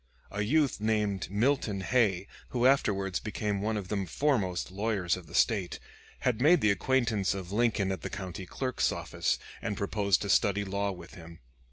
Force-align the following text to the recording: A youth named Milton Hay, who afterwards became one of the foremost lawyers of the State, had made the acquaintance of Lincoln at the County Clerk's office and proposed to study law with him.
A 0.31 0.41
youth 0.41 0.81
named 0.81 1.29
Milton 1.29 1.81
Hay, 1.81 2.25
who 2.49 2.65
afterwards 2.65 3.19
became 3.19 3.61
one 3.61 3.77
of 3.77 3.89
the 3.89 4.05
foremost 4.07 4.71
lawyers 4.71 5.15
of 5.15 5.27
the 5.27 5.35
State, 5.35 5.79
had 6.21 6.41
made 6.41 6.61
the 6.61 6.71
acquaintance 6.71 7.35
of 7.35 7.51
Lincoln 7.51 7.91
at 7.91 8.01
the 8.01 8.09
County 8.09 8.47
Clerk's 8.47 8.91
office 8.91 9.37
and 9.61 9.77
proposed 9.77 10.23
to 10.23 10.29
study 10.31 10.65
law 10.65 10.91
with 10.91 11.13
him. 11.13 11.37